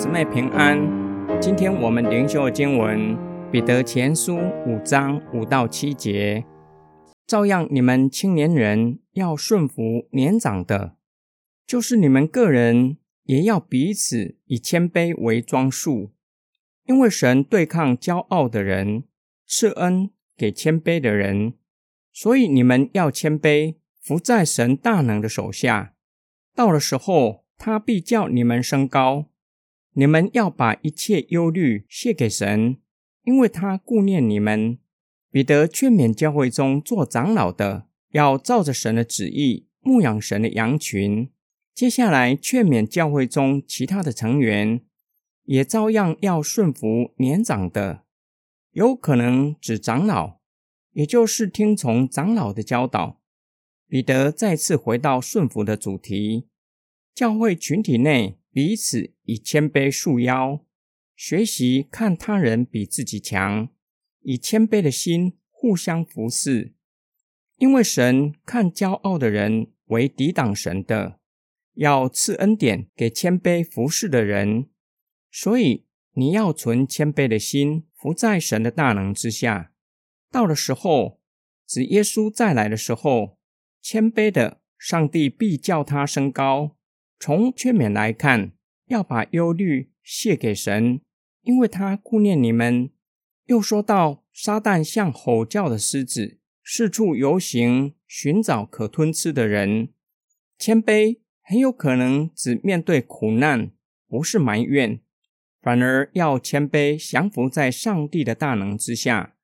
[0.00, 0.80] 姊妹平安。
[1.42, 3.14] 今天我们灵修的经文
[3.50, 6.46] 《彼得前书》五章五到七节，
[7.26, 10.96] 照样你们青年人要顺服年长的，
[11.66, 16.12] 就是你们个人也要彼此以谦卑为装束，
[16.86, 19.04] 因为神对抗骄傲的人，
[19.46, 21.52] 赐恩给谦卑的人，
[22.10, 25.92] 所以你们要谦卑，服在神大能的手下。
[26.54, 29.26] 到了时候，他必叫你们升高。
[29.94, 32.78] 你们要把一切忧虑卸给神，
[33.24, 34.78] 因为他顾念你们。
[35.30, 41.30] 彼得劝勉教会中做长老的，要照着神的旨意牧养神的羊群。
[41.72, 44.82] 接下来劝勉教会中其他的成员，
[45.44, 48.04] 也照样要顺服年长的，
[48.72, 50.40] 有可能指长老，
[50.92, 53.20] 也就是听从长老的教导。
[53.86, 56.48] 彼得再次回到顺服的主题，
[57.14, 58.39] 教会群体内。
[58.52, 60.64] 彼此以谦卑束腰，
[61.14, 63.68] 学习看他人比自己强，
[64.22, 66.74] 以谦卑的心互相服侍。
[67.58, 71.20] 因为神看骄傲的人为抵挡神的，
[71.74, 74.68] 要赐恩典给谦卑服侍的人。
[75.30, 79.72] 所以你要存谦卑的心，服在神的大能之下。
[80.32, 81.20] 到了时候，
[81.66, 83.38] 指耶稣再来的时候，
[83.80, 86.76] 谦卑的上帝必叫他升高。
[87.20, 88.52] 从劝勉来看，
[88.86, 91.02] 要把忧虑卸给神，
[91.42, 92.90] 因为他顾念你们。
[93.44, 99.90] 又说到，撒旦像吼叫的狮子，四处游行，寻找可吞吃的人。
[100.56, 103.70] 谦卑很有可能只面对苦难，
[104.08, 105.02] 不是埋怨，
[105.60, 109.36] 反而要谦卑降服在上帝的大能之下，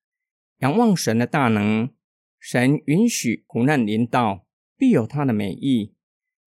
[0.61, 1.91] 仰望神的大能。
[2.39, 4.47] 神允许苦难临到，
[4.79, 5.96] 必有他的美意。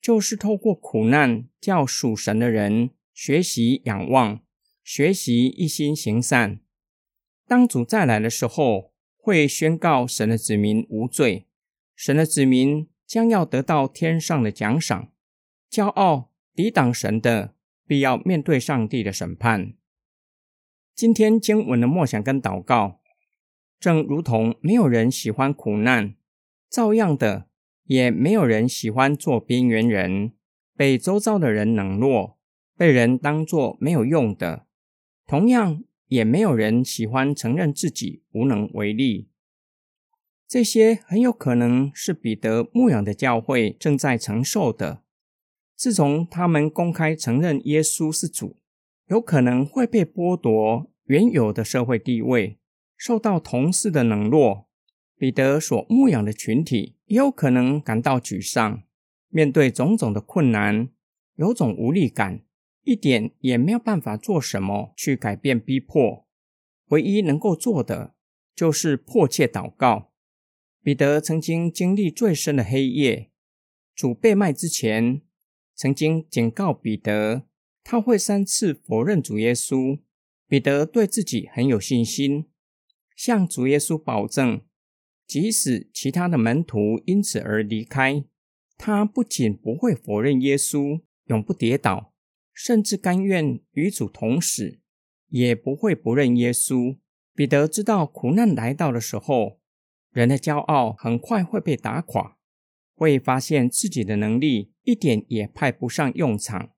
[0.01, 4.39] 就是透过苦难，叫属神的人学习仰望，
[4.83, 6.61] 学习一心行善。
[7.45, 11.47] 当主再来的时候，会宣告神的子民无罪，
[11.95, 15.11] 神的子民将要得到天上的奖赏。
[15.69, 17.53] 骄傲抵挡神的，
[17.85, 19.73] 必要面对上帝的审判。
[20.95, 23.01] 今天经文的默想跟祷告，
[23.79, 26.15] 正如同没有人喜欢苦难，
[26.69, 27.48] 照样的。
[27.89, 30.33] 也没有人喜欢做边缘人，
[30.77, 32.37] 被周遭的人冷落，
[32.77, 34.67] 被人当作没有用的。
[35.25, 39.29] 同样，也没有人喜欢承认自己无能为力。
[40.47, 45.01] 这些很有可能是彼得牧养的教会正在承受的。
[45.75, 48.57] 自从他们公开承认耶稣是主，
[49.07, 52.59] 有可能会被剥夺原有的社会地位，
[52.95, 54.68] 受到同事的冷落。
[55.19, 58.83] 彼得所牧养的群体也有可能感到沮丧，
[59.27, 60.87] 面对种种的困难，
[61.35, 62.45] 有种无力感，
[62.85, 66.25] 一点也没有办法做什么去改变逼迫。
[66.91, 68.15] 唯一能够做的
[68.55, 70.13] 就是迫切祷告。
[70.81, 73.29] 彼得曾经经历最深的黑夜，
[73.93, 75.21] 主被卖之前，
[75.75, 77.43] 曾经警告彼得，
[77.83, 79.99] 他会三次否认主耶稣。
[80.47, 82.45] 彼得对自己很有信心，
[83.17, 84.61] 向主耶稣保证。
[85.29, 88.25] 即使其他的门徒因此而离开，
[88.75, 92.15] 他不仅不会否认耶稣，永不跌倒，
[92.51, 94.79] 甚至甘愿与主同死，
[95.27, 96.97] 也不会不认耶稣。
[97.35, 99.61] 彼得知道苦难来到的时候，
[100.09, 102.39] 人的骄傲很快会被打垮，
[102.95, 106.71] 会发现自己的能力一点也派不上用场，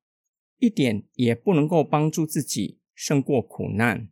[0.58, 4.10] 一点也不能够帮助自己胜过苦难。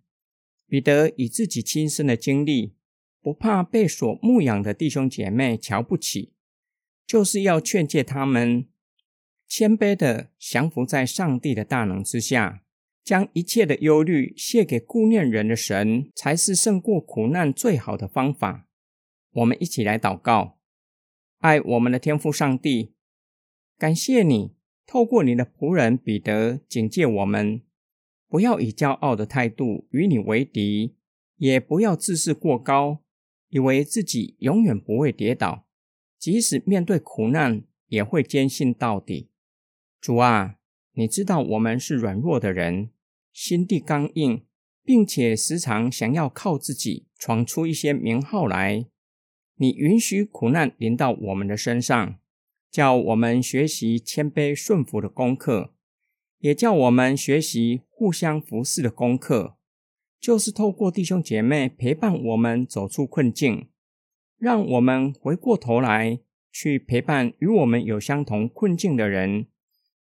[0.66, 2.78] 彼得以自己亲身的经历。
[3.22, 6.34] 不怕被所牧养的弟兄姐妹瞧不起，
[7.06, 8.68] 就是要劝诫他们
[9.47, 12.63] 谦卑的降服在上帝的大能之下，
[13.03, 18.68] 将一切的忧虑卸给顾念人的神，才是胜过苦难最好的方法。
[19.31, 20.57] 我们一起来祷告：
[21.40, 22.94] 爱我们的天父上帝，
[23.77, 24.56] 感谢你
[24.88, 27.62] 透过你的仆人彼得警戒我们，
[28.27, 30.95] 不要以骄傲的态度与你为敌，
[31.38, 33.04] 也不要自视过高。
[33.50, 35.68] 以为自己永远不会跌倒，
[36.18, 39.30] 即使面对苦难也会坚信到底。
[40.00, 40.56] 主啊，
[40.94, 42.92] 你知道我们是软弱的人，
[43.34, 44.46] 心地刚硬，
[44.84, 48.86] 并且时常想要靠自己闯出一些名号来。
[49.56, 52.19] 你允许苦难临到我们的身上，
[52.72, 55.74] 叫我们学习谦卑顺服的功课，
[56.38, 59.57] 也叫我们学习互相服侍的功课。
[60.19, 63.69] 就是透过弟兄姐妹陪伴我们走出困境，
[64.38, 66.19] 让我们回过头来
[66.51, 69.48] 去陪伴与我们有相同困境的人，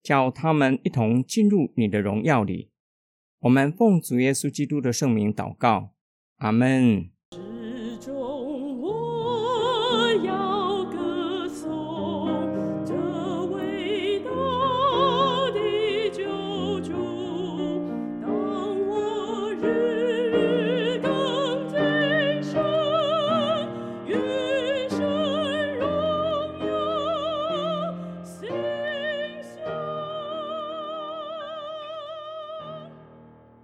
[0.02, 2.70] 叫他们一同进入你的荣耀里。
[3.40, 5.94] 我们奉主耶稣基督的圣名祷告，
[6.38, 7.17] 阿门。